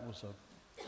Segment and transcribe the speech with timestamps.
[0.00, 0.82] that was a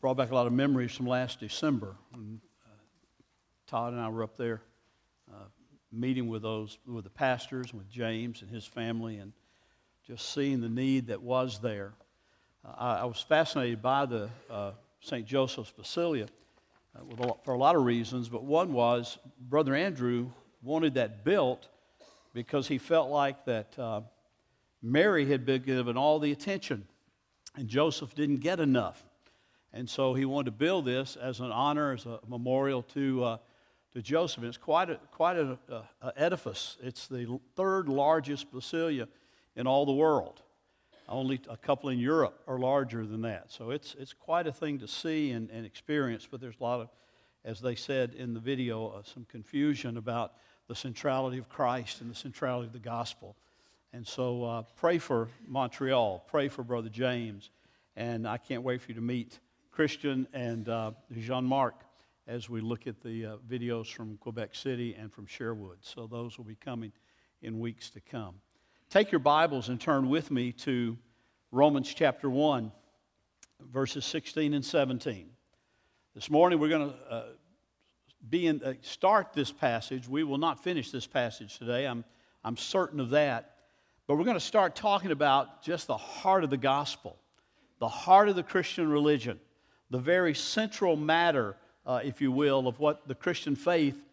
[0.00, 1.94] brought back a lot of memories from last December.
[2.12, 2.70] And, uh,
[3.66, 4.60] Todd and I were up there
[5.32, 5.44] uh,
[5.92, 9.32] meeting with those with the pastors, with James and his family, and
[10.06, 11.92] just seeing the need that was there.
[12.64, 15.24] Uh, I, I, was fascinated by the uh, St.
[15.24, 16.28] Joseph's Basilica
[16.96, 19.18] uh, a, for a lot of reasons, but one was
[19.48, 20.30] Brother Andrew
[20.62, 21.68] wanted that built
[22.34, 24.00] because he felt like that uh,
[24.82, 26.86] Mary had been given all the attention,
[27.56, 29.04] and Joseph didn't get enough.
[29.72, 33.36] And so he wanted to build this as an honor, as a memorial to, uh,
[33.92, 34.38] to Joseph.
[34.38, 35.56] And it's quite a, quite an
[36.16, 36.76] edifice.
[36.82, 39.08] It's the third largest basilica
[39.56, 40.42] in all the world.
[41.08, 43.50] Only a couple in Europe are larger than that.
[43.50, 46.80] So it's, it's quite a thing to see and, and experience, but there's a lot
[46.80, 46.88] of,
[47.44, 50.34] as they said in the video, uh, some confusion about
[50.68, 53.36] the centrality of Christ and the centrality of the gospel.
[53.94, 57.50] And so uh, pray for Montreal, pray for Brother James,
[57.94, 59.38] and I can't wait for you to meet
[59.70, 61.74] Christian and uh, Jean Marc
[62.26, 65.76] as we look at the uh, videos from Quebec City and from Sherwood.
[65.82, 66.90] So those will be coming
[67.42, 68.36] in weeks to come.
[68.88, 70.96] Take your Bibles and turn with me to
[71.50, 72.72] Romans chapter 1,
[73.60, 75.28] verses 16 and 17.
[76.14, 77.24] This morning we're going to uh,
[78.30, 80.08] be in, uh, start this passage.
[80.08, 81.86] We will not finish this passage today.
[81.86, 82.06] I'm,
[82.42, 83.51] I'm certain of that.
[84.12, 87.16] But we're going to start talking about just the heart of the gospel,
[87.78, 89.40] the heart of the Christian religion,
[89.88, 94.04] the very central matter, uh, if you will, of what the Christian faith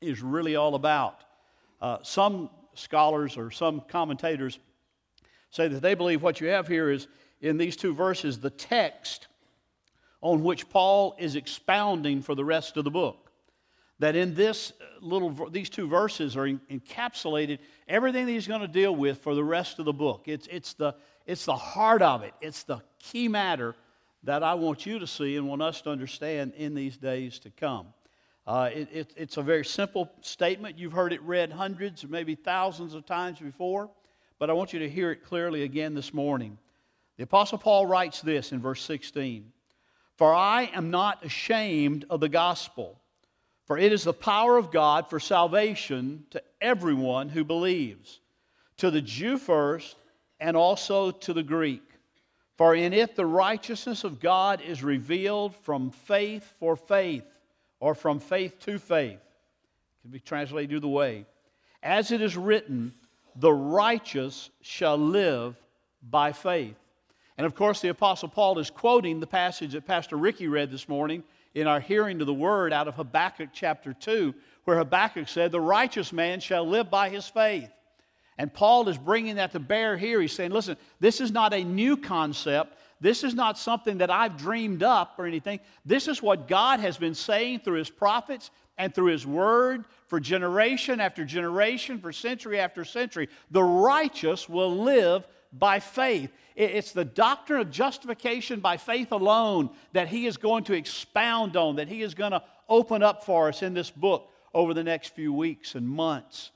[0.00, 1.22] is really all about.
[1.80, 4.58] Uh, some scholars or some commentators
[5.52, 7.06] say that they believe what you have here is
[7.40, 9.28] in these two verses the text
[10.20, 13.27] on which Paul is expounding for the rest of the book
[13.98, 18.94] that in this little these two verses are encapsulated everything that he's going to deal
[18.94, 20.24] with for the rest of the book.
[20.26, 20.94] It's, it's, the,
[21.26, 22.32] it's the heart of it.
[22.40, 23.74] It's the key matter
[24.24, 27.50] that i want you to see and want us to understand in these days to
[27.50, 27.86] come.
[28.46, 30.78] Uh, it, it, it's a very simple statement.
[30.78, 33.90] You've heard it read hundreds or maybe thousands of times before
[34.38, 36.58] but i want you to hear it clearly again this morning.
[37.16, 39.52] The apostle paul writes this in verse 16
[40.16, 42.97] for i am not ashamed of the gospel
[43.68, 48.18] for it is the power of God for salvation to everyone who believes,
[48.78, 49.94] to the Jew first,
[50.40, 51.82] and also to the Greek.
[52.56, 57.26] For in it the righteousness of God is revealed from faith for faith,
[57.78, 59.20] or from faith to faith.
[59.20, 61.26] It can be translated either way.
[61.82, 62.94] As it is written,
[63.36, 65.56] the righteous shall live
[66.02, 66.74] by faith.
[67.36, 70.88] And of course, the Apostle Paul is quoting the passage that Pastor Ricky read this
[70.88, 71.22] morning
[71.58, 75.60] in our hearing to the word out of Habakkuk chapter 2, where Habakkuk said, The
[75.60, 77.70] righteous man shall live by his faith.
[78.36, 80.20] And Paul is bringing that to bear here.
[80.20, 82.78] He's saying, Listen, this is not a new concept.
[83.00, 85.60] This is not something that I've dreamed up or anything.
[85.84, 90.20] This is what God has been saying through his prophets and through his word for
[90.20, 93.28] generation after generation, for century after century.
[93.50, 96.30] The righteous will live by faith.
[96.54, 101.76] It's the doctrine of justification by faith alone that he is going to expound on,
[101.76, 105.14] that he is going to open up for us in this book over the next
[105.14, 106.50] few weeks and months.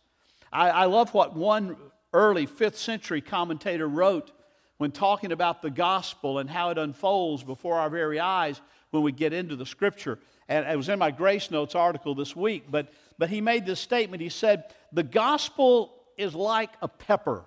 [0.52, 1.76] I, I love what one
[2.12, 4.32] early fifth century commentator wrote
[4.78, 8.60] when talking about the gospel and how it unfolds before our very eyes
[8.90, 10.18] when we get into the scripture.
[10.48, 13.80] And it was in my Grace Notes article this week, but, but he made this
[13.80, 14.20] statement.
[14.20, 17.44] He said, The gospel is like a pepper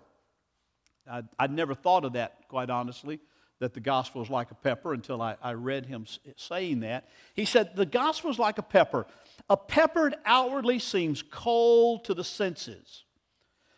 [1.10, 3.20] I'd, I'd, never thought of that, quite honestly,
[3.60, 6.06] that the gospel is like a pepper until I, I read him
[6.36, 7.10] saying that.
[7.36, 9.06] He said, The gospel is like a pepper.
[9.50, 13.04] A pepper outwardly seems cold to the senses,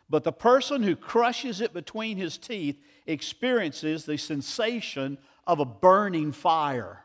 [0.10, 6.32] but the person who crushes it between his teeth experiences the sensation of a burning
[6.32, 7.04] fire.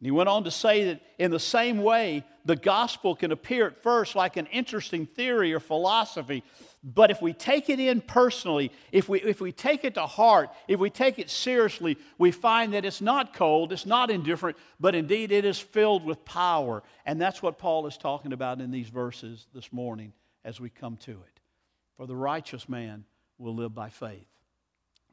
[0.00, 3.66] And he went on to say that in the same way, the gospel can appear
[3.66, 6.44] at first like an interesting theory or philosophy,
[6.84, 10.50] but if we take it in personally, if we, if we take it to heart,
[10.68, 14.94] if we take it seriously, we find that it's not cold, it's not indifferent, but
[14.94, 16.84] indeed it is filled with power.
[17.04, 20.12] And that's what Paul is talking about in these verses this morning
[20.44, 21.40] as we come to it.
[21.96, 23.04] For the righteous man
[23.38, 24.28] will live by faith.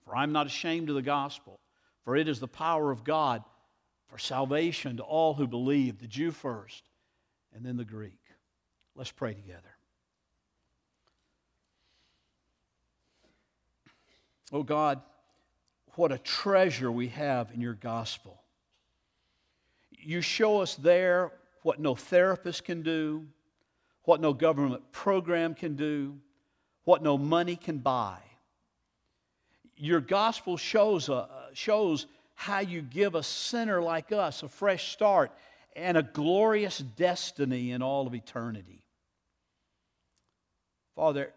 [0.06, 1.60] For I'm not ashamed of the gospel,
[2.04, 3.44] for it is the power of God
[4.08, 6.84] for salvation to all who believe, the Jew first,
[7.56, 8.20] and then the Greek.
[8.96, 9.76] Let's pray together.
[14.52, 15.02] Oh God,
[15.96, 18.40] what a treasure we have in your gospel.
[19.92, 21.32] You show us there
[21.64, 23.26] what no therapist can do,
[24.04, 26.20] what no government program can do,
[26.84, 28.20] what no money can buy.
[29.76, 35.32] your gospel shows, uh, shows how you give a sinner like us a fresh start
[35.76, 38.84] and a glorious destiny in all of eternity.
[40.96, 41.34] Father,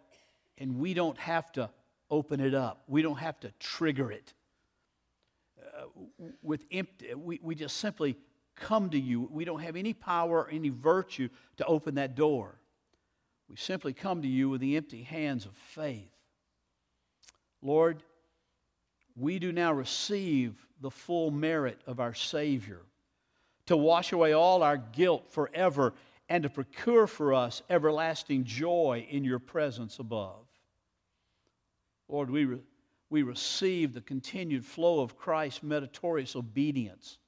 [0.59, 1.71] and we don't have to
[2.11, 4.33] open it up, we don't have to trigger it.
[5.59, 5.87] Uh,
[6.43, 8.17] with empty, we, we just simply
[8.55, 9.29] come to you.
[9.31, 11.29] We don't have any power or any virtue
[11.59, 12.59] to open that door.
[13.49, 16.11] We simply come to you with the empty hands of faith.
[17.63, 18.03] Lord,
[19.17, 22.83] we do now receive the full merit of our Savior
[23.67, 25.95] to wash away all our guilt forever
[26.29, 30.47] and to procure for us everlasting joy in your presence above.
[32.09, 32.63] Lord, we, re-
[33.11, 37.19] we receive the continued flow of Christ's meritorious obedience,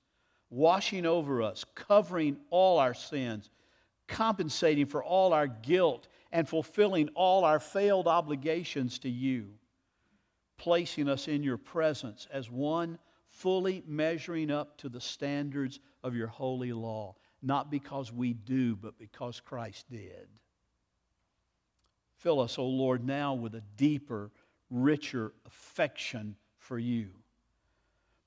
[0.50, 3.50] washing over us, covering all our sins,
[4.06, 9.48] compensating for all our guilt, and fulfilling all our failed obligations to you,
[10.56, 12.98] placing us in your presence as one
[13.38, 18.98] fully measuring up to the standards of your holy law, not because we do, but
[18.98, 20.28] because Christ did.
[22.16, 24.32] Fill us, O Lord, now with a deeper,
[24.70, 27.10] richer affection for you.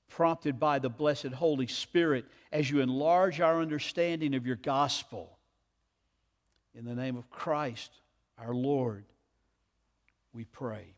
[0.08, 5.38] Prompted by the blessed Holy Spirit as you enlarge our understanding of your gospel.
[6.74, 7.92] In the name of Christ,
[8.38, 9.04] our Lord,
[10.32, 10.94] we pray.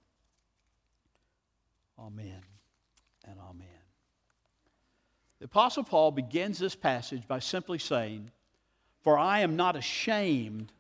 [1.98, 2.42] Amen
[3.26, 3.73] and amen.
[5.38, 8.30] The Apostle Paul begins this passage by simply saying,
[9.02, 10.72] For I am not ashamed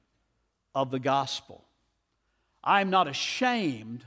[0.74, 1.64] of the gospel.
[2.62, 4.04] I am not ashamed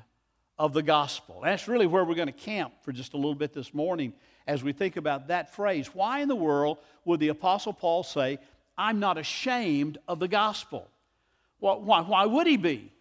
[0.58, 1.42] of the gospel.
[1.44, 4.14] That's really where we're going to camp for just a little bit this morning
[4.48, 5.94] as we think about that phrase.
[5.94, 8.40] Why in the world would the Apostle Paul say,
[8.78, 10.90] I'm not ashamed of the gospel?
[11.60, 12.92] Well, why, why would he be?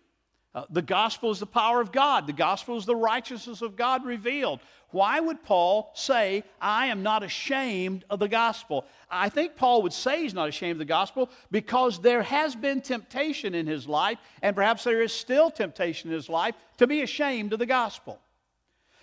[0.57, 2.27] Uh, the gospel is the power of God.
[2.27, 4.61] The gospel is the righteousness of God revealed.
[4.89, 8.87] Why would Paul say, I am not ashamed of the gospel?
[9.11, 12.81] I think Paul would say he's not ashamed of the gospel because there has been
[12.81, 17.03] temptation in his life, and perhaps there is still temptation in his life to be
[17.03, 18.19] ashamed of the gospel.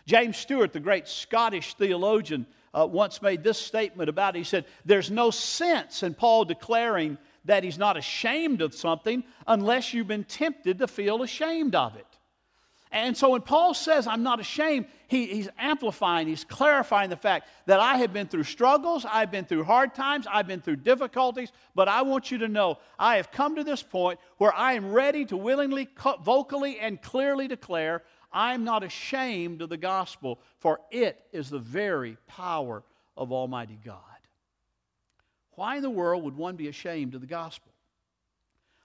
[0.07, 4.39] James Stewart, the great Scottish theologian, uh, once made this statement about it.
[4.39, 9.93] He said, There's no sense in Paul declaring that he's not ashamed of something unless
[9.93, 12.07] you've been tempted to feel ashamed of it.
[12.93, 17.47] And so when Paul says, I'm not ashamed, he, he's amplifying, he's clarifying the fact
[17.65, 21.51] that I have been through struggles, I've been through hard times, I've been through difficulties,
[21.73, 24.91] but I want you to know I have come to this point where I am
[24.91, 25.89] ready to willingly,
[26.23, 32.17] vocally, and clearly declare I'm not ashamed of the gospel, for it is the very
[32.27, 32.83] power
[33.17, 34.12] of Almighty God.
[35.55, 37.71] Why in the world would one be ashamed of the gospel?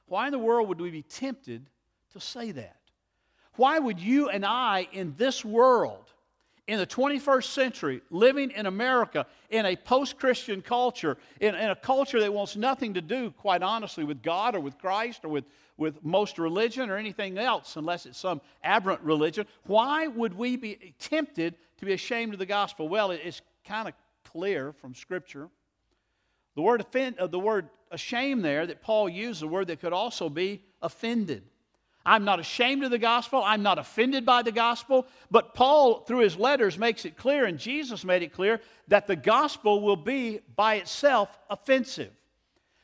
[0.06, 1.66] Why in the world would we be tempted
[2.12, 2.76] to say that?
[3.56, 6.04] Why would you and I in this world,
[6.66, 11.76] in the 21st century, living in America, in a post Christian culture, in, in, a
[11.76, 15.44] culture that wants nothing to do, quite honestly, with God or with Christ or with,
[15.76, 20.94] with most religion or anything else, unless it's some aberrant religion, why would we be
[21.00, 22.88] tempted to be ashamed of the gospel?
[22.88, 23.94] Well, it's kind of
[24.24, 25.48] clear from Scripture.
[26.58, 29.92] The word, offend, uh, the word ashamed there that Paul used, the word that could
[29.92, 31.44] also be offended.
[32.04, 33.44] I'm not ashamed of the gospel.
[33.44, 35.06] I'm not offended by the gospel.
[35.30, 39.14] But Paul, through his letters, makes it clear, and Jesus made it clear, that the
[39.14, 42.10] gospel will be by itself offensive.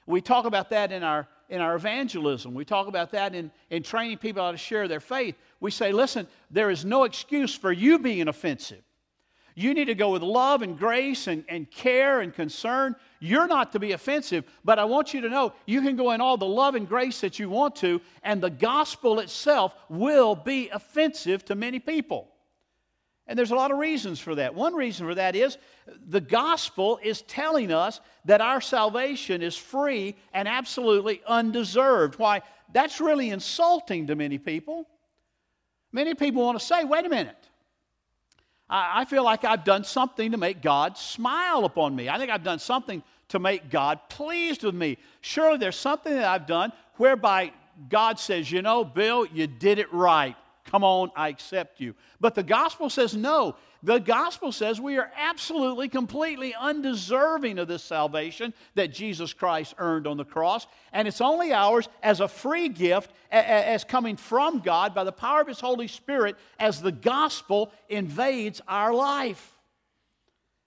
[0.07, 2.55] We talk about that in our, in our evangelism.
[2.55, 5.35] We talk about that in, in training people how to share their faith.
[5.59, 8.85] We say, listen, there is no excuse for you being offensive.
[9.55, 12.97] You need to go with love and grace and, and care and concern.
[13.21, 16.21] You're not to be offensive, but I want you to know you can go in
[16.21, 20.71] all the love and grace that you want to, and the gospel itself will be
[20.71, 22.31] offensive to many people.
[23.27, 24.55] And there's a lot of reasons for that.
[24.55, 25.57] One reason for that is
[26.09, 32.19] the gospel is telling us that our salvation is free and absolutely undeserved.
[32.19, 32.43] Why?
[32.73, 34.87] That's really insulting to many people.
[35.93, 37.44] Many people want to say, wait a minute.
[38.69, 42.09] I, feel like I've done something to make God smile upon me.
[42.09, 44.97] I think I've done something to make God pleased with me.
[45.21, 47.53] Surely there's something that I've done whereby
[47.89, 50.37] God says, you know, Bill, you did it right.
[50.67, 51.95] Come on, I accept you.
[52.21, 53.57] But the gospel says no.
[53.85, 60.07] The gospel says we are absolutely, completely undeserving of this salvation that Jesus Christ earned
[60.07, 64.95] on the cross, and it's only ours as a free gift, as coming from God
[64.95, 69.53] by the power of His Holy Spirit, as the gospel invades our life.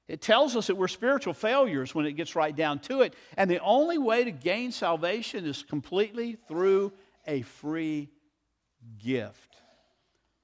[0.08, 3.50] It tells us that we're spiritual failures when it gets right down to it, and
[3.50, 6.94] the only way to gain salvation is completely through
[7.26, 8.10] a free
[9.00, 9.57] gift.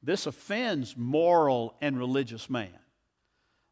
[0.04, 2.78] This offends moral and religious man.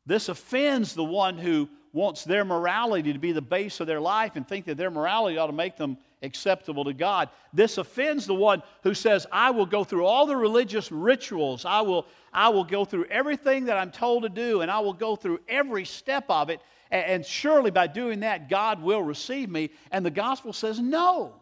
[0.05, 4.35] This offends the one who wants their morality to be the base of their life
[4.35, 7.29] and think that their morality ought to make them acceptable to God.
[7.51, 11.65] This offends the one who says, I will go through all the religious rituals.
[11.65, 14.93] I will, I will go through everything that I'm told to do, and I will
[14.93, 16.61] go through every step of it.
[16.91, 19.71] And, and surely by doing that, God will receive me.
[19.91, 21.35] And the gospel says, no.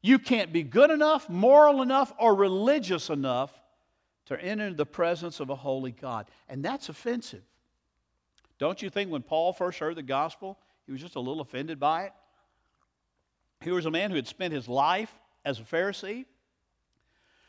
[0.00, 3.52] You can't be good enough, moral enough, or religious enough
[4.28, 6.30] to enter the presence of a holy God.
[6.48, 7.42] And that's offensive.
[8.58, 11.80] Don't you think when Paul first heard the gospel, he was just a little offended
[11.80, 12.12] by it?
[13.62, 15.12] He was a man who had spent his life
[15.44, 16.26] as a Pharisee,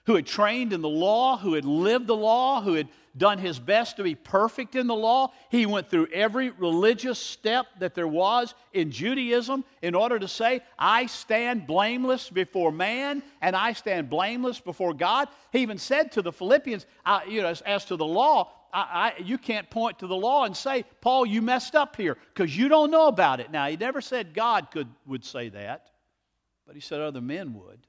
[0.09, 3.59] who had trained in the law, who had lived the law, who had done his
[3.59, 5.31] best to be perfect in the law.
[5.51, 10.61] He went through every religious step that there was in Judaism in order to say,
[10.79, 15.27] I stand blameless before man and I stand blameless before God.
[15.51, 16.87] He even said to the Philippians,
[17.27, 20.45] you know, as, as to the law, I, I, you can't point to the law
[20.45, 23.51] and say, Paul, you messed up here because you don't know about it.
[23.51, 25.91] Now, he never said God could, would say that,
[26.65, 27.85] but he said other men would.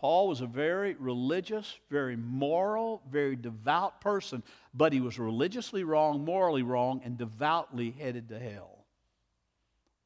[0.00, 4.42] Paul was a very religious, very moral, very devout person,
[4.72, 8.86] but he was religiously wrong, morally wrong, and devoutly headed to hell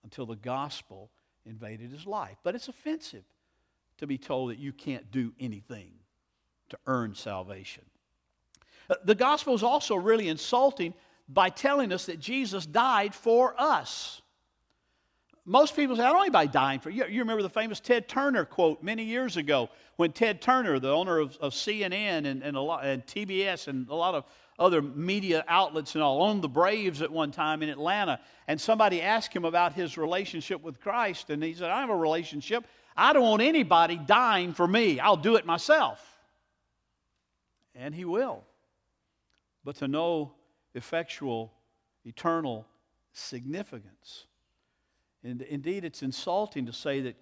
[0.03, 1.11] until the gospel
[1.47, 2.37] invaded his life.
[2.43, 3.23] But it's offensive
[3.99, 5.93] to be told that you can't do anything
[6.71, 7.85] to earn salvation.
[8.91, 10.93] Uh, the gospel is also really insulting
[11.29, 14.23] by telling us that Jesus died for us.
[15.47, 17.05] Most people say, I don't know anybody dying for you.
[17.05, 21.19] You remember the famous Ted Turner quote many years ago when Ted Turner, the owner
[21.19, 24.25] of, of CNN and, and, a lot, and TBS and a lot of
[24.59, 28.21] other media outlets and all, owned the Braves at one time in Atlanta.
[28.49, 31.29] And somebody asked him about his relationship with Christ.
[31.29, 32.65] And he said, I have a relationship.
[32.97, 34.99] I don't want anybody dying for me.
[34.99, 36.01] I'll do it myself.
[37.75, 38.45] And he will.
[39.63, 40.33] But to no
[40.75, 41.53] effectual,
[42.07, 42.67] eternal
[43.13, 44.27] significance
[45.25, 47.17] and indeed, it's insulting to say that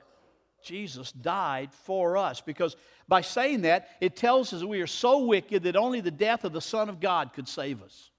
[0.63, 2.77] Jesus died for us because
[3.09, 6.53] by saying that, it tells us we are so wicked that only the death of
[6.53, 8.11] the Son of God could save us.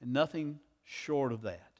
[0.00, 1.70] And nothing short of that.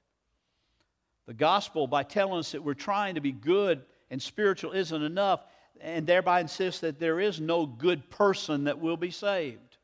[1.26, 5.44] The gospel, by telling us that we're trying to be good and spiritual, isn't enough,
[5.80, 9.78] and thereby insists that there is no good person that will be saved.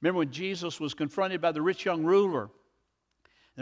[0.00, 2.42] Remember when Jesus was confronted by the rich young ruler?
[2.42, 2.50] And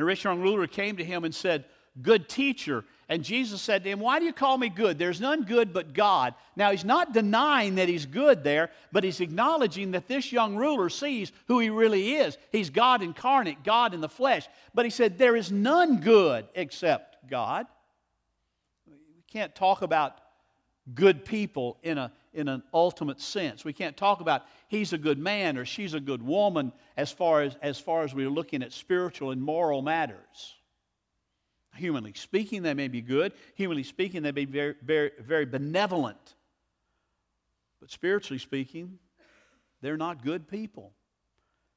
[0.03, 1.65] the rich young ruler came to him and said,
[2.03, 2.85] good teacher.
[3.09, 4.99] And Jesus said to him, Why do you call me good?
[4.99, 6.35] There's none good but God.
[6.57, 10.89] Now, he's not denying that he's good there, but he's acknowledging that this young ruler
[10.89, 12.37] sees who he really is.
[12.51, 14.49] He's God incarnate, God in the flesh.
[14.75, 17.67] But he said, There is none good except God.
[18.87, 20.19] We can't talk about
[20.95, 23.65] good people in, a, in an ultimate sense.
[23.65, 27.43] We can't talk about he's a good man or she's a good woman as far
[27.43, 30.56] as, as far as we're looking at spiritual and moral matters.
[31.77, 33.33] Humanly speaking, they may be good.
[33.55, 36.35] Humanly speaking, they may be very, very, very benevolent.
[37.81, 38.99] But spiritually speaking,
[39.81, 40.93] they're not good people.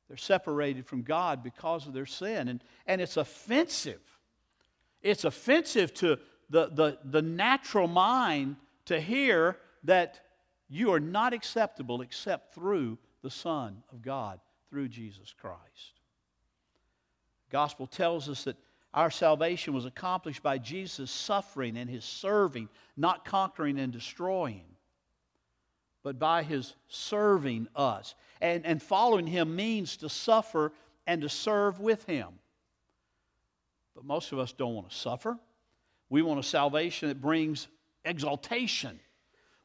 [0.07, 2.47] They're separated from God because of their sin.
[2.47, 4.01] And, and it's offensive.
[5.01, 6.17] It's offensive to
[6.49, 10.19] the, the, the natural mind to hear that
[10.67, 14.39] you are not acceptable except through the Son of God,
[14.69, 15.99] through Jesus Christ.
[17.51, 18.55] gospel tells us that
[18.93, 24.65] our salvation was accomplished by Jesus' suffering and his serving, not conquering and destroying,
[26.03, 28.15] but by his serving us.
[28.41, 30.71] And, and following him means to suffer
[31.05, 32.27] and to serve with him.
[33.95, 35.37] But most of us don't want to suffer.
[36.09, 37.67] We want a salvation that brings
[38.05, 38.99] exaltation.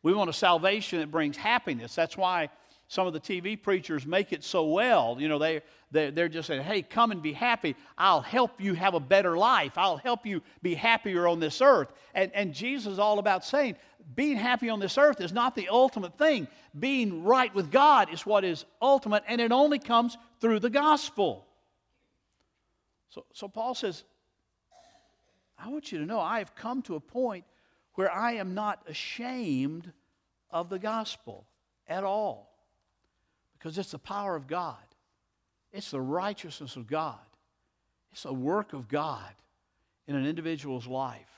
[0.02, 1.94] We want a salvation that brings happiness.
[1.94, 2.50] That's why
[2.88, 5.16] some of the TV preachers make it so well.
[5.18, 7.76] You know, they, they, they're just saying, hey, come and be happy.
[7.96, 9.78] I'll help you have a better life.
[9.78, 11.92] I'll help you be happier on this earth.
[12.14, 13.76] And, and Jesus is all about saying,
[14.14, 16.46] being happy on this earth is not the ultimate thing.
[16.78, 21.46] Being right with God is what is ultimate, and it only comes through the gospel.
[23.08, 24.04] So, so Paul says,
[25.58, 27.44] I want you to know I have come to a point
[27.94, 29.90] where I am not ashamed
[30.50, 31.46] of the gospel
[31.88, 32.53] at all
[33.64, 34.76] because it's the power of God,
[35.72, 37.16] it's the righteousness of God,
[38.12, 39.32] it's a work of God
[40.06, 41.30] in an individual's life.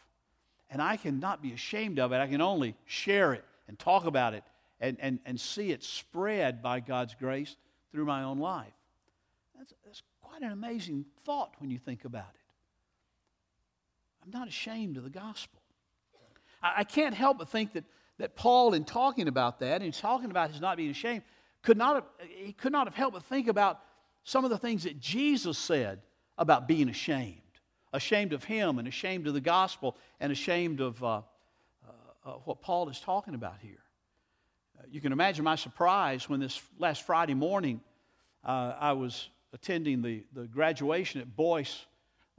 [0.68, 2.16] And I cannot be ashamed of it.
[2.16, 4.42] I can only share it and talk about it
[4.80, 7.54] and, and, and see it spread by God's grace
[7.92, 8.74] through my own life.
[9.56, 12.40] That's, that's quite an amazing thought when you think about it.
[14.24, 15.60] I'm not ashamed of the gospel.
[16.60, 17.84] I, I can't help but think that,
[18.18, 21.22] that Paul, in talking about that, and talking about his not being ashamed,
[21.66, 23.80] could not have, he could not have helped but think about
[24.22, 26.00] some of the things that Jesus said
[26.38, 27.40] about being ashamed.
[27.92, 31.22] Ashamed of him and ashamed of the gospel and ashamed of uh, uh,
[32.24, 33.82] uh, what Paul is talking about here.
[34.78, 37.80] Uh, you can imagine my surprise when this last Friday morning
[38.44, 41.84] uh, I was attending the, the graduation at Boyce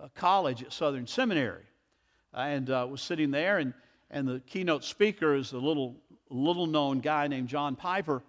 [0.02, 1.66] uh, College at Southern Seminary.
[2.34, 3.74] And was sitting there and,
[4.10, 5.98] and the keynote speaker is a little,
[6.30, 8.22] little known guy named John Piper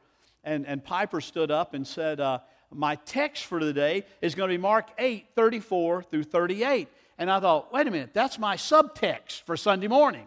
[0.44, 2.38] and, and Piper stood up and said, uh,
[2.70, 6.88] my text for today is going to be Mark 8, 34 through 38.
[7.18, 10.26] And I thought, wait a minute, that's my subtext for Sunday morning.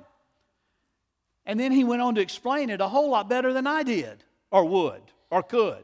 [1.45, 4.23] And then he went on to explain it a whole lot better than I did,
[4.51, 5.83] or would, or could.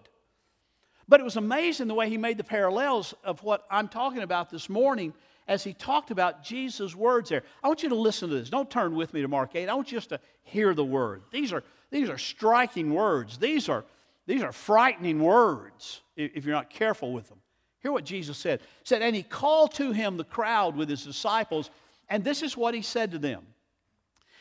[1.07, 4.49] But it was amazing the way he made the parallels of what I'm talking about
[4.49, 5.13] this morning
[5.47, 7.43] as he talked about Jesus' words there.
[7.63, 8.49] I want you to listen to this.
[8.49, 9.69] Don't turn with me to Mark 8.
[9.69, 11.23] I want you just to hear the word.
[11.31, 13.37] These are, these are striking words.
[13.37, 13.85] These are,
[14.27, 17.39] these are frightening words if you're not careful with them.
[17.81, 18.59] Hear what Jesus said.
[18.59, 21.71] He said, And he called to him the crowd with his disciples,
[22.09, 23.45] and this is what he said to them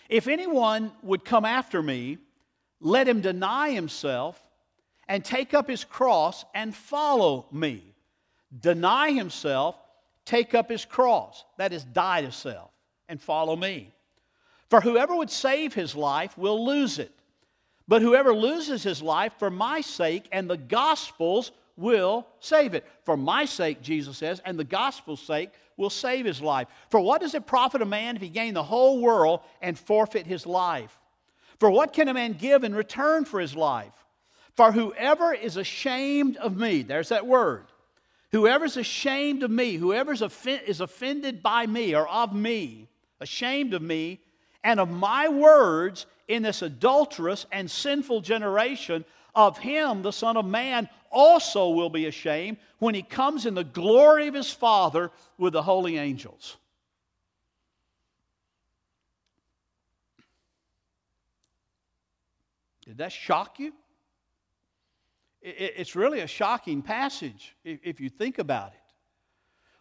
[0.08, 2.18] If anyone would come after me,
[2.80, 4.42] let him deny himself
[5.08, 7.94] and take up his cross and follow me.
[8.58, 9.76] Deny himself,
[10.24, 12.70] take up his cross, that is, die to self,
[13.08, 13.92] and follow me.
[14.68, 17.12] For whoever would save his life will lose it.
[17.88, 22.86] But whoever loses his life for my sake and the gospel's will save it.
[23.04, 26.68] For my sake, Jesus says, and the gospel's sake will save his life.
[26.90, 30.26] For what does it profit a man if he gain the whole world and forfeit
[30.26, 30.98] his life?
[31.60, 33.92] For what can a man give in return for his life?
[34.54, 37.66] For whoever is ashamed of me, there's that word.
[38.32, 42.88] Whoever's ashamed of me, whoever is offended by me or of me,
[43.20, 44.20] ashamed of me,
[44.64, 49.04] and of my words in this adulterous and sinful generation,
[49.34, 53.64] of him the Son of Man also will be ashamed when he comes in the
[53.64, 56.56] glory of his Father with the holy angels.
[62.86, 63.72] Did that shock you?
[65.42, 68.85] It's really a shocking passage if you think about it.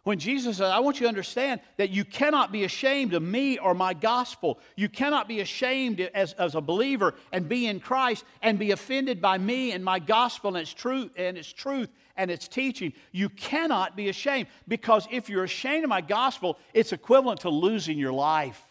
[0.06, 3.58] When Jesus said, I want you to understand that you cannot be ashamed of me
[3.58, 4.60] or my gospel.
[4.76, 9.20] You cannot be ashamed as, as a believer and be in Christ and be offended
[9.20, 12.92] by me and my gospel and its truth and its truth and its teaching.
[13.10, 17.98] You cannot be ashamed because if you're ashamed of my gospel, it's equivalent to losing
[17.98, 18.62] your life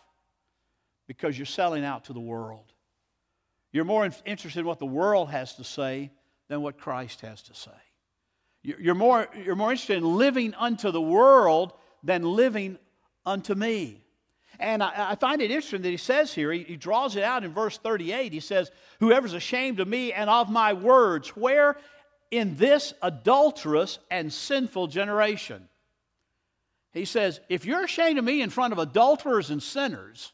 [1.05, 2.71] because you're selling out to the world.
[3.73, 6.11] You're more interested in what the world has to say
[6.47, 7.71] than what Christ has to say.
[8.65, 11.73] You're more, you're more interested in living unto the world
[12.03, 12.79] than living
[13.23, 14.01] unto me.
[14.59, 17.43] And I, I find it interesting that he says here, he, he draws it out
[17.43, 18.33] in verse 38.
[18.33, 21.77] He says, Whoever's ashamed of me and of my words, where
[22.31, 25.69] in this adulterous and sinful generation?
[26.91, 30.31] He says, If you're ashamed of me in front of adulterers and sinners,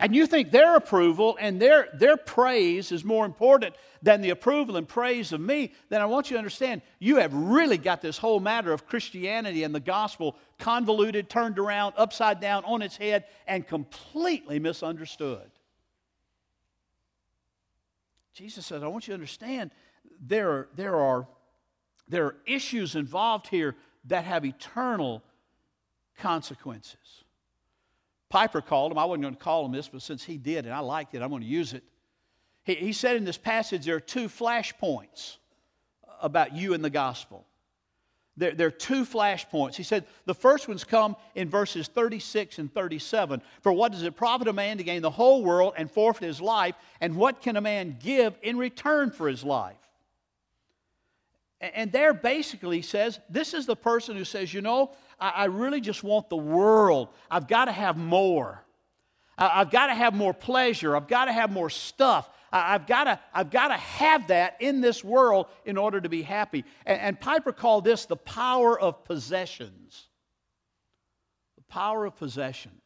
[0.00, 4.76] and you think their approval and their, their praise is more important than the approval
[4.76, 8.18] and praise of me, then I want you to understand you have really got this
[8.18, 13.24] whole matter of Christianity and the gospel convoluted, turned around, upside down, on its head,
[13.46, 15.50] and completely misunderstood.
[18.34, 19.70] Jesus says, I want you to understand
[20.20, 21.28] there are, there are,
[22.08, 23.76] there are issues involved here
[24.06, 25.22] that have eternal
[26.18, 27.23] consequences.
[28.34, 28.98] Piper called him.
[28.98, 31.22] I wasn't going to call him this, but since he did and I liked it,
[31.22, 31.84] I'm going to use it.
[32.64, 35.36] He, he said in this passage there are two flashpoints
[36.20, 37.46] about you and the gospel.
[38.36, 39.76] There, there, are two flashpoints.
[39.76, 43.40] He said the first ones come in verses 36 and 37.
[43.62, 46.40] For what does it profit a man to gain the whole world and forfeit his
[46.40, 46.74] life?
[47.00, 49.76] And what can a man give in return for his life?
[51.60, 55.80] And there basically says this is the person who says, you know, I, I really
[55.80, 57.08] just want the world.
[57.30, 58.64] I've got to have more.
[59.38, 60.96] I, I've got to have more pleasure.
[60.96, 62.28] I've got to have more stuff.
[62.52, 66.08] I, have got to, I've got to have that in this world in order to
[66.08, 66.64] be happy.
[66.86, 70.06] And, and Piper called this the power of possessions.
[71.56, 72.80] The power of possessions.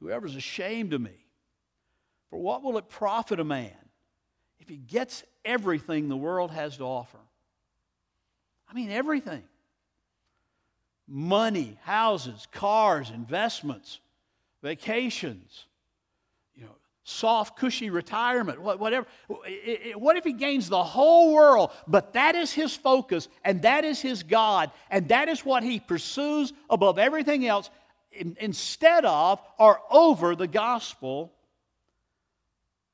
[0.00, 1.26] Whoever's ashamed of me,
[2.30, 3.72] for what will it profit a man
[4.60, 7.18] if he gets everything the world has to offer?
[8.70, 9.42] I mean, everything
[11.08, 13.98] money, houses, cars, investments,
[14.62, 15.64] vacations,
[16.54, 19.06] you know, soft, cushy retirement, whatever.
[19.26, 24.02] What if he gains the whole world, but that is his focus, and that is
[24.02, 27.70] his God, and that is what he pursues above everything else
[28.10, 31.32] instead of or over the gospel?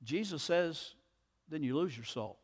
[0.05, 0.94] Jesus says,
[1.48, 2.38] then you lose your soul.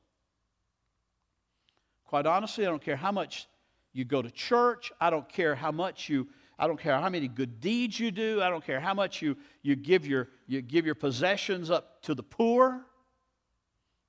[2.06, 3.46] Quite honestly, I don't care how much
[3.92, 4.92] you go to church.
[5.00, 8.42] I don't care how much you, I don't care how many good deeds you do.
[8.42, 12.14] I don't care how much you, you, give, your, you give your possessions up to
[12.14, 12.84] the poor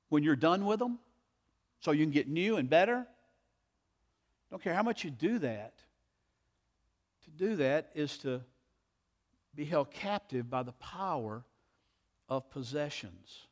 [0.09, 0.99] when you're done with them
[1.79, 3.07] so you can get new and better.
[4.49, 5.73] Don't care how much you do that.
[7.23, 8.41] To do that is to
[9.55, 11.43] be held captive by the power
[12.27, 13.47] of possessions.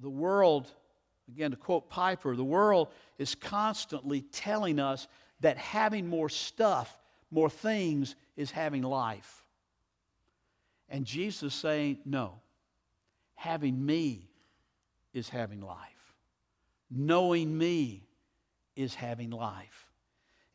[0.00, 0.70] The world,
[1.28, 5.08] again, to quote Piper, the world is constantly telling us
[5.40, 6.98] that having more stuff,
[7.30, 9.44] more things, is having life.
[10.88, 12.40] And Jesus saying, no,
[13.34, 14.28] having me
[15.12, 16.14] is having life.
[16.90, 18.06] Knowing me
[18.76, 19.86] is having life.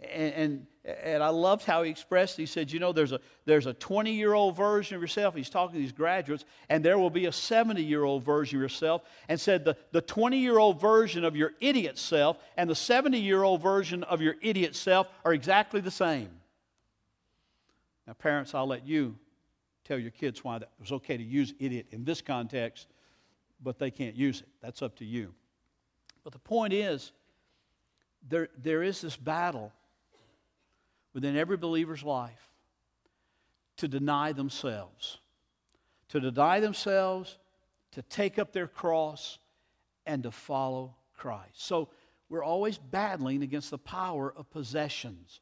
[0.02, 0.68] And, and,
[1.04, 2.44] and, I loved how he expressed it.
[2.44, 5.36] He said, You know, there's a, there's a 20 year old version of yourself.
[5.36, 8.62] He's talking to these graduates, and there will be a 70 year old version of
[8.62, 9.02] yourself.
[9.28, 13.20] And said, The, the 20 year old version of your idiot self and the 70
[13.20, 16.30] year old version of your idiot self are exactly the same.
[18.08, 19.18] Now, parents, I'll let you
[19.84, 22.88] tell your kids why it was okay to use idiot in this context,
[23.62, 24.48] but they can't use it.
[24.62, 25.34] That's up to you.
[26.24, 27.12] But the point is,
[28.28, 29.74] there, there is this battle
[31.14, 32.50] within every believer's life
[33.78, 35.20] to deny themselves.
[36.10, 37.38] To deny themselves,
[37.92, 39.40] to take up their cross,
[40.06, 41.66] and to follow Christ.
[41.66, 41.90] So
[42.30, 45.40] we're always battling against the power of possessions.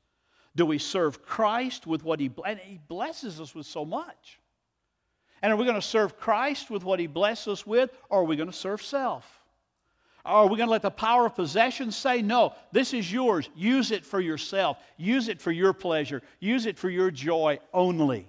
[0.55, 4.39] Do we serve Christ with what He and He blesses us with so much?
[5.41, 8.23] And are we going to serve Christ with what He blesses us with, or are
[8.23, 9.36] we going to serve self?
[10.27, 13.49] Oh, Are we going to let the power of possession say, no, this is yours.
[13.55, 14.77] Use it for yourself.
[14.97, 16.21] Use it for your pleasure.
[16.39, 18.27] Use it for your joy only.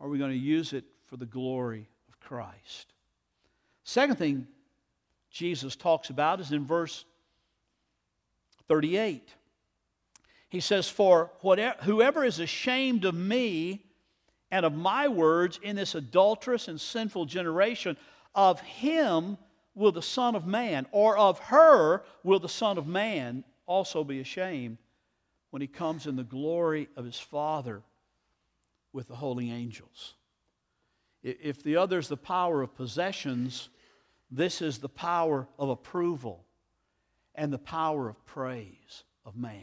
[0.00, 2.92] Are we going to use it for the glory of Christ?
[3.84, 4.48] Second thing
[5.30, 7.04] Jesus talks about is in verse
[8.68, 9.32] 38.
[10.48, 13.84] He says, For whatever, whoever is ashamed of me
[14.50, 17.96] and of my words in this adulterous and sinful generation,
[18.34, 19.38] of him
[19.74, 24.20] will the Son of Man, or of her will the Son of Man also be
[24.20, 24.78] ashamed
[25.50, 27.82] when he comes in the glory of his Father
[28.92, 30.14] with the holy angels.
[31.22, 33.68] If the other is the power of possessions,
[34.30, 36.44] this is the power of approval
[37.34, 39.62] and the power of praise of man.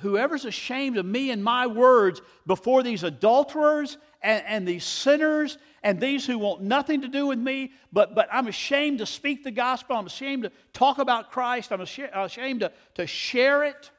[0.00, 6.00] Whoever's ashamed of me and my words before these adulterers and, and, these sinners and
[6.00, 9.50] these who want nothing to do with me, but, but I'm ashamed to speak the
[9.50, 13.90] gospel, I'm ashamed to talk about Christ, I'm ashamed to, to share it.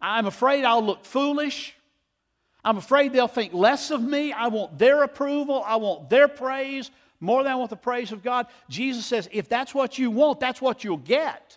[0.00, 1.74] I'm afraid I'll look foolish.
[2.64, 4.32] I'm afraid they'll think less of me.
[4.32, 8.22] I want their approval, I want their praise more than I want the praise of
[8.22, 8.48] God.
[8.68, 11.56] Jesus says, if that's what you want, that's what you'll get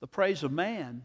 [0.00, 1.02] the praise of man,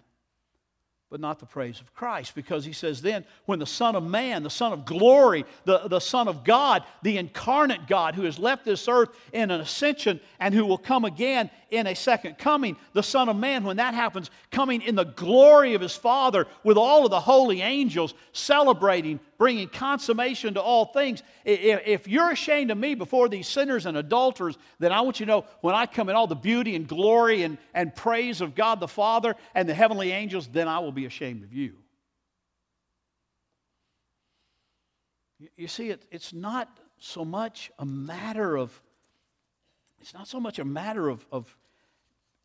[1.09, 2.33] but not the praise of Christ.
[2.33, 5.99] Because he says, then, when the Son of Man, the Son of glory, the, the
[5.99, 10.53] Son of God, the incarnate God who has left this earth in an ascension and
[10.53, 14.29] who will come again in a second coming, the Son of Man, when that happens,
[14.51, 19.67] coming in the glory of his Father with all of the holy angels celebrating, bringing
[19.67, 21.23] consummation to all things.
[21.43, 25.31] If you're ashamed of me before these sinners and adulterers, then I want you to
[25.31, 28.79] know when I come in all the beauty and glory and, and praise of God
[28.79, 31.73] the Father and the heavenly angels, then I will be ashamed of you.
[35.57, 38.81] You see, it, it's not so much a matter of
[40.05, 41.57] it's not so much a matter of, of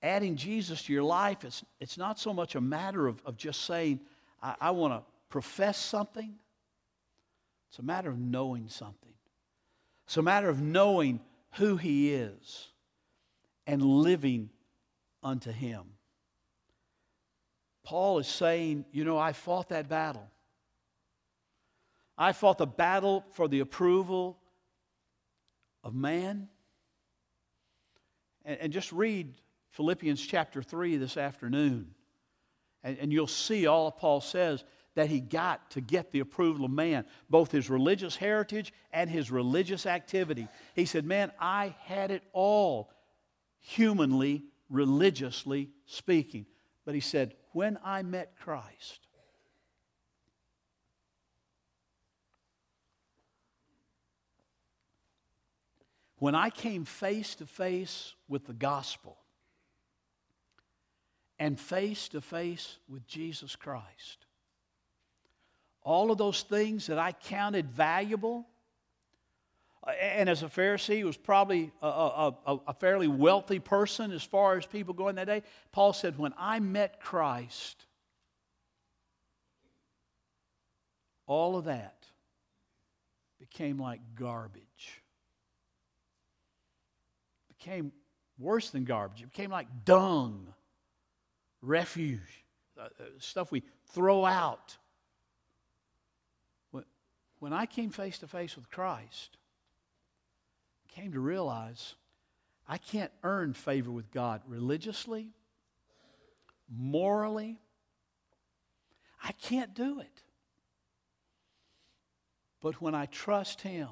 [0.03, 1.45] adding Jesus to your life.
[1.45, 4.01] It's, it's not so much a matter of, of just saying,
[4.43, 6.35] I, I want to profess something.
[7.69, 9.13] It's a matter of knowing something.
[10.07, 11.21] It's a matter of knowing
[11.53, 12.69] who He is
[13.67, 14.51] and living
[15.23, 15.85] unto Him.
[17.85, 20.29] Paul is saying, You know, I fought that battle.
[22.19, 24.37] I fought the battle for the approval
[25.83, 26.49] of man.
[28.45, 29.35] And, and just read
[29.71, 31.95] Philippians chapter 3 this afternoon.
[32.83, 36.71] And, and you'll see all Paul says that he got to get the approval of
[36.71, 40.49] man, both his religious heritage and his religious activity.
[40.75, 42.91] He said, Man, I had it all,
[43.61, 46.47] humanly, religiously speaking.
[46.85, 49.07] But he said, When I met Christ,
[56.17, 59.20] when I came face to face with the gospel
[61.40, 64.26] and face to face with Jesus Christ,
[65.83, 68.46] all of those things that I counted valuable,
[70.00, 74.59] And as a Pharisee, he was probably a, a, a, fairly wealthy person as far
[74.59, 75.42] as people going that day.
[75.72, 77.87] Paul said, When I met Christ,
[81.26, 82.05] all of that
[83.38, 85.03] became like garbage.
[87.48, 87.92] became
[88.38, 89.22] worse than garbage.
[89.22, 90.53] It became like dung,
[91.62, 92.20] refuse,
[92.79, 94.77] uh, uh stuff we throw out.
[96.70, 96.85] When,
[97.38, 99.37] when I came face to face with Christ,
[100.87, 101.94] I came to realize
[102.68, 105.31] I can't earn favor with God religiously,
[106.68, 107.59] morally.
[109.23, 110.23] I can't do it.
[112.61, 113.88] But when I trust Him,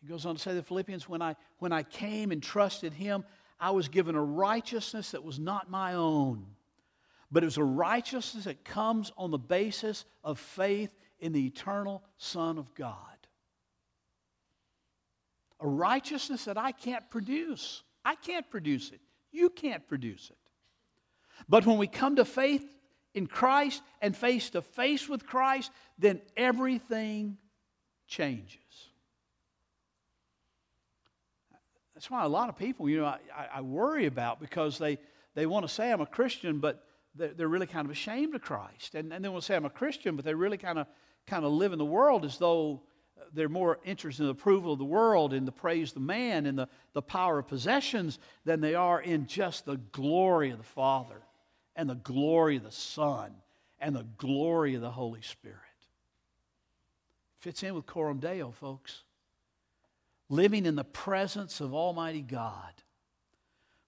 [0.00, 3.24] he goes on to say the Philippians, when I, when I came and trusted Him,
[3.62, 6.46] I was given a righteousness that was not my own,
[7.30, 12.02] but it was a righteousness that comes on the basis of faith in the eternal
[12.16, 12.96] Son of God.
[15.60, 17.84] A righteousness that I can't produce.
[18.04, 19.00] I can't produce it.
[19.30, 20.38] You can't produce it.
[21.48, 22.64] But when we come to faith
[23.14, 27.38] in Christ and face to face with Christ, then everything
[28.08, 28.58] changes.
[32.02, 33.20] That's why a lot of people, you know, I,
[33.54, 34.98] I worry about because they,
[35.36, 36.84] they want to say I'm a Christian, but
[37.14, 38.96] they're, they're really kind of ashamed of Christ.
[38.96, 40.88] And, and they want to say I'm a Christian, but they really kind of,
[41.28, 42.82] kind of live in the world as though
[43.16, 46.00] uh, they're more interested in the approval of the world and the praise of the
[46.00, 50.58] man and the, the power of possessions than they are in just the glory of
[50.58, 51.22] the Father
[51.76, 53.32] and the glory of the Son
[53.78, 55.56] and the glory of the Holy Spirit.
[57.38, 59.04] Fits in with Coram Deo, folks.
[60.28, 62.72] Living in the presence of Almighty God.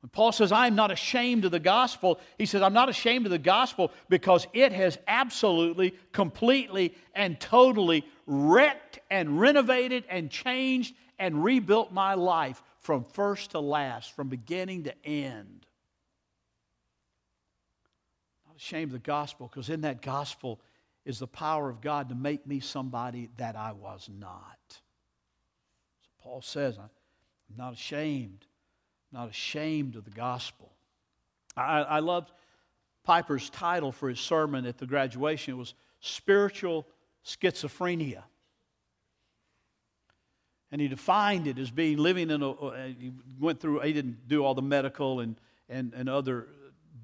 [0.03, 3.31] When Paul says, I'm not ashamed of the gospel, he says, I'm not ashamed of
[3.31, 11.43] the gospel because it has absolutely, completely, and totally wrecked and renovated and changed and
[11.43, 15.65] rebuilt my life from first to last, from beginning to end
[18.55, 20.61] not ashamed of the gospel because in that gospel
[21.05, 24.81] is the power of God to make me somebody that I was not.
[26.25, 26.89] Paul says, I'm
[27.55, 28.47] not ashamed,
[29.13, 30.73] I'm not ashamed of the gospel.
[31.55, 32.33] I, I loved
[33.05, 35.55] Piper's title for his sermon at the graduation.
[35.55, 36.87] It was Spiritual
[37.27, 38.23] Schizophrenia.
[40.73, 44.45] And he defined it as being living in a, he went through, he didn't do
[44.45, 45.37] all the medical and,
[45.69, 46.49] and, and other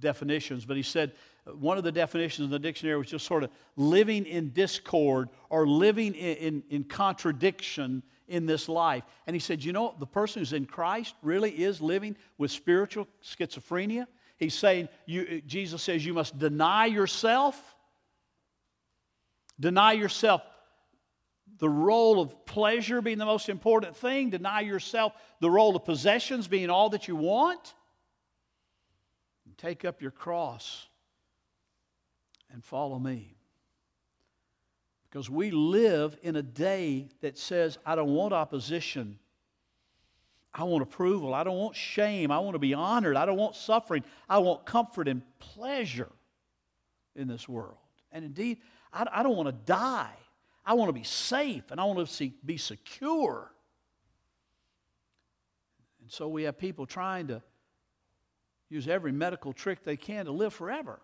[0.01, 1.13] definitions, but he said
[1.47, 5.29] uh, one of the definitions in the dictionary was just sort of living in discord
[5.51, 9.03] or living in, in, in, contradiction in this life.
[9.27, 13.07] And he said, You know, the person who's in Christ really is living with spiritual
[13.23, 14.07] schizophrenia.
[14.39, 17.63] He's saying, you, uh, Jesus says, you must deny yourself.
[19.61, 20.41] Deny yourself
[21.59, 24.31] the role of pleasure being the most important thing.
[24.31, 27.75] Deny yourself the role of possessions being all that you want.
[29.45, 30.87] And take up your cross
[32.51, 33.40] and follow me.
[35.11, 39.19] Because we live in a day that says, I don't want opposition.
[40.55, 41.35] I want approval.
[41.35, 42.31] I don't want shame.
[42.31, 43.17] I want to be honored.
[43.17, 44.05] I don't want suffering.
[44.29, 46.11] I want comfort and pleasure
[47.17, 47.77] in this world.
[48.13, 48.59] And indeed,
[48.93, 50.15] I, I don't want to die.
[50.65, 53.51] I want to be safe and I want to see, be secure.
[56.03, 57.43] And so we have people trying to
[58.69, 61.01] use every medical trick they can to live forever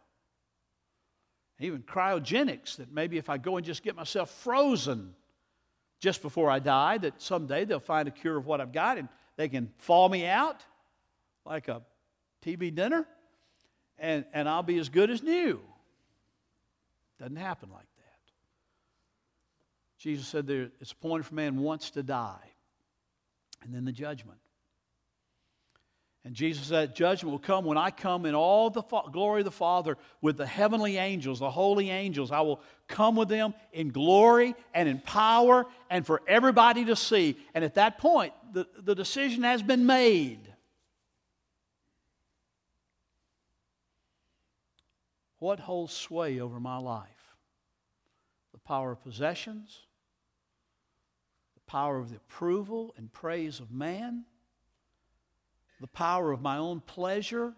[1.58, 5.14] even cryogenics, that maybe if I go and just get myself frozen
[6.00, 9.08] just before I die, that someday they'll find a cure of what I've got and
[9.36, 10.62] they can thaw me out
[11.44, 11.82] like a
[12.44, 13.06] TV dinner
[13.98, 15.60] and, and I'll be as good as new.
[17.18, 18.02] Doesn't happen like that.
[19.98, 22.52] Jesus said there, it's appointed for man once to die
[23.62, 24.38] and then the judgment.
[26.26, 29.44] And Jesus said, Judgment will come when I come in all the fa- glory of
[29.44, 32.32] the Father with the heavenly angels, the holy angels.
[32.32, 37.38] I will come with them in glory and in power and for everybody to see.
[37.54, 40.52] And at that point, the, the decision has been made.
[45.38, 47.36] What holds sway over my life?
[48.50, 49.78] The power of possessions,
[51.54, 54.24] the power of the approval and praise of man
[55.80, 57.54] the power of my own pleasure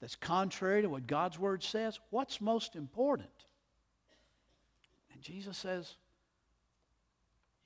[0.00, 1.98] that's contrary to what God's Word says?
[2.10, 3.30] What's most important?
[5.12, 5.94] And Jesus says,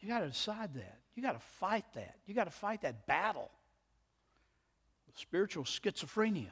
[0.01, 0.99] you got to decide that.
[1.15, 2.17] You got to fight that.
[2.27, 3.51] You got to fight that battle
[5.17, 6.51] spiritual schizophrenia.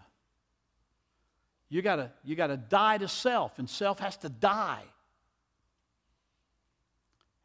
[1.68, 4.82] You got to you got to die to self, and self has to die.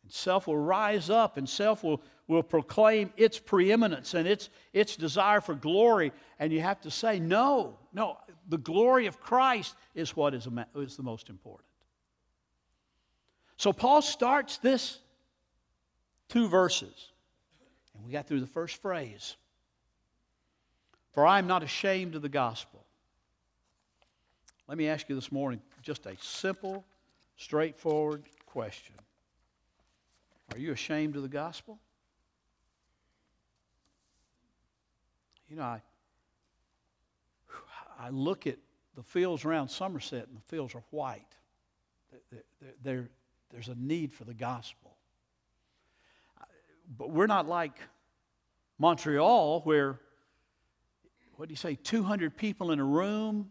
[0.04, 4.96] And self will rise up, and self will, will proclaim its preeminence and its, its
[4.96, 6.12] desire for glory.
[6.40, 8.18] And you have to say, no, no,
[8.50, 11.68] the glory of Christ is what is, is the most important.
[13.56, 15.00] So Paul starts this
[16.30, 17.12] two verses,
[17.96, 19.36] and we got through the first phrase.
[21.14, 22.84] For I am not ashamed of the gospel.
[24.68, 26.86] Let me ask you this morning just a simple,
[27.38, 28.96] straightforward question
[30.54, 31.80] Are you ashamed of the gospel?
[35.50, 35.82] You know, I,
[38.00, 38.58] I look at
[38.96, 41.26] the fields around Somerset, and the fields are white.
[42.32, 42.44] They're,
[42.84, 43.10] they're,
[43.52, 44.96] there's a need for the gospel.
[46.98, 47.80] But we're not like
[48.80, 50.00] Montreal, where,
[51.36, 53.50] what do you say, 200 people in a room,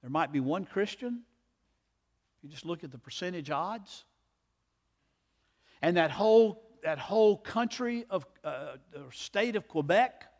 [0.00, 1.22] there might be one Christian.
[2.42, 4.04] You just look at the percentage odds.
[5.80, 8.76] And that whole, that whole country of, uh,
[9.12, 10.31] state of Quebec,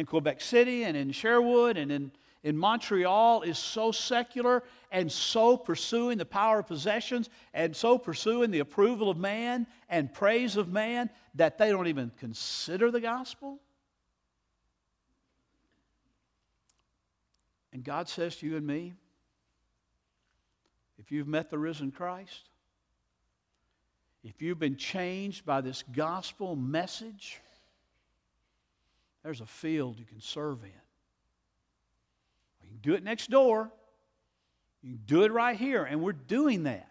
[0.00, 2.10] in Quebec City and in Sherbrooke and in
[2.42, 8.50] in Montreal is so secular and so pursuing the power of possessions and so pursuing
[8.50, 13.58] the approval of man and praise of man that they don't even consider the gospel?
[17.72, 18.94] And God says to you and me,
[20.98, 22.48] if you've met the risen Christ,
[24.24, 27.40] if you've been changed by this gospel message,
[29.22, 30.70] there's a field you can serve in.
[32.62, 33.70] You can do it next door.
[34.82, 36.86] You can do it right here, and we're doing that.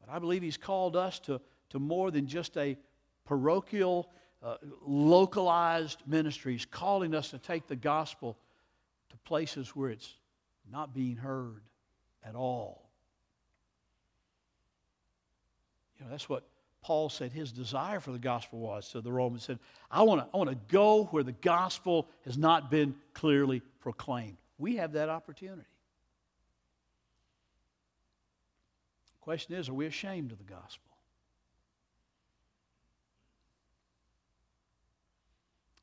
[0.00, 2.76] But I believe He's called us to, to more than just a
[3.24, 4.10] parochial,
[4.42, 6.52] uh, localized ministry.
[6.52, 8.36] He's calling us to take the gospel
[9.10, 10.14] to places where it's
[10.70, 11.62] not being heard
[12.24, 12.90] at all.
[15.98, 16.44] You know, that's what
[16.82, 19.44] Paul said his desire for the gospel was to the Romans.
[19.44, 19.58] Said,
[19.90, 24.38] I want to I wanna go where the gospel has not been clearly proclaimed.
[24.58, 25.62] We have that opportunity.
[29.20, 30.90] The question is, are we ashamed of the gospel?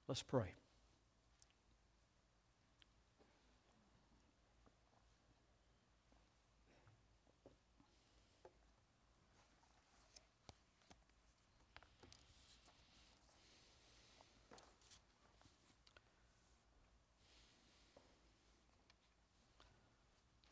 [0.07, 0.56] Let's pray.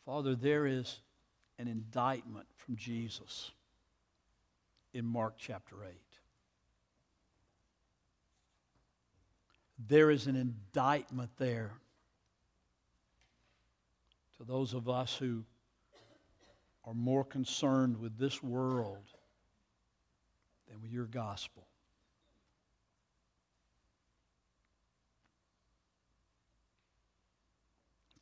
[0.06, 1.00] Father, there is
[1.58, 3.52] an indictment from Jesus
[4.94, 5.92] in Mark chapter 8.
[9.88, 11.74] There is an indictment there
[14.38, 15.44] to those of us who
[16.86, 19.08] are more concerned with this world
[20.70, 21.66] than with your gospel.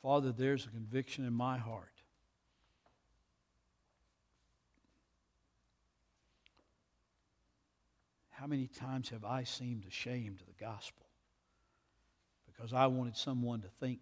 [0.04, 1.88] Father, there's a conviction in my heart.
[8.32, 11.06] How many times have I seemed ashamed of the gospel?
[12.46, 14.00] Because I wanted someone to think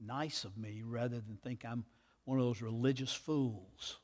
[0.00, 1.84] nice of me rather than think I'm
[2.24, 3.98] one of those religious fools,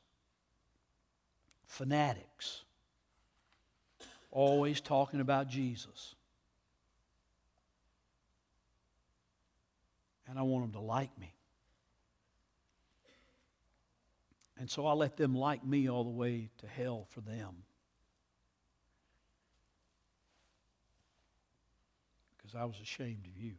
[1.65, 2.63] fanatics,
[4.31, 6.13] always talking about Jesus.
[10.27, 11.36] And I want them to like me.
[14.59, 17.63] And so I let them like me all the way to hell for them.
[22.35, 23.53] Because I was ashamed of you.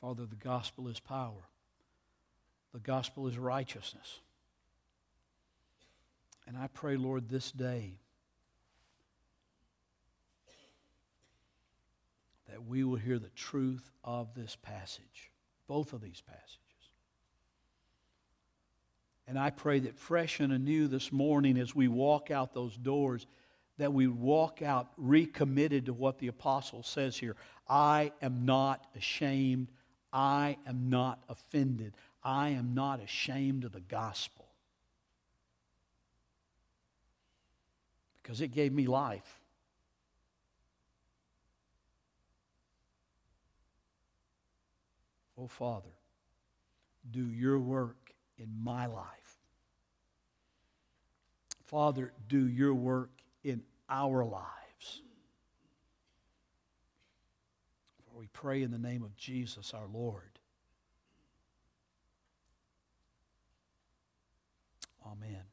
[0.00, 1.48] Father, the gospel is power.
[2.72, 4.18] The gospel is righteousness.
[6.48, 8.00] And I pray, Lord, this day
[12.52, 15.30] that we will hear the truth of this passage,
[15.66, 16.58] both of these passages.
[19.26, 23.26] And I pray that fresh and anew this morning as we walk out those doors,
[23.78, 27.36] that we walk out recommitted to what the apostle says here.
[27.66, 29.68] I am not ashamed.
[30.12, 31.94] I am not offended.
[32.22, 34.46] I am not ashamed of the gospel.
[38.22, 39.41] Because it gave me life.
[45.42, 45.90] Oh, Father,
[47.10, 49.06] do your work in my life.
[51.64, 53.10] Father, do your work
[53.42, 55.02] in our lives.
[58.04, 60.22] For we pray in the name of Jesus our Lord.
[65.04, 65.51] Amen.